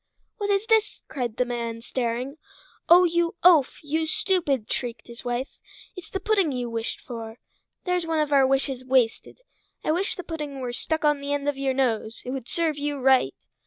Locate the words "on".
11.05-11.21